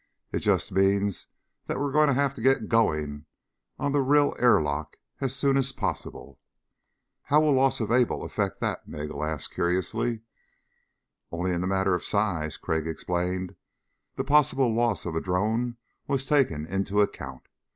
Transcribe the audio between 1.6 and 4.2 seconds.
that we're going to have to get going on the